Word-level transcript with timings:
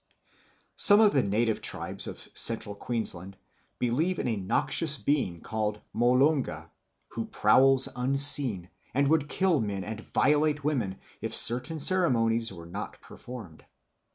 Some 0.77 0.99
of 0.99 1.13
the 1.13 1.21
native 1.21 1.61
tribes 1.61 2.07
of 2.07 2.27
Central 2.33 2.73
Queensland 2.73 3.37
believe 3.77 4.17
in 4.17 4.27
a 4.27 4.35
noxious 4.35 4.97
being 4.97 5.41
called 5.41 5.79
Molonga, 5.93 6.71
who 7.09 7.25
prowls 7.25 7.87
unseen 7.95 8.71
and 8.95 9.09
would 9.09 9.29
kill 9.29 9.59
men 9.59 9.83
and 9.83 10.01
violate 10.01 10.63
women 10.63 10.97
if 11.21 11.35
certain 11.35 11.77
ceremonies 11.79 12.51
were 12.51 12.65
not 12.65 12.99
performed. 12.99 13.63